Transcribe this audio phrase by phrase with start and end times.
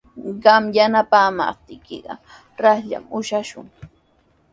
[0.43, 2.13] Qam yanapaamaptiykiqa
[2.61, 3.67] raslla ushashun.